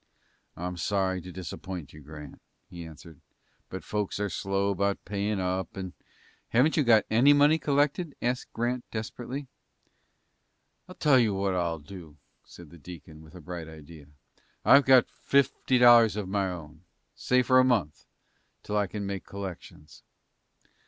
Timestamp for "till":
18.63-18.77